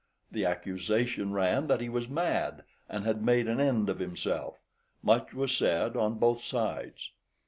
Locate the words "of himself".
3.87-4.63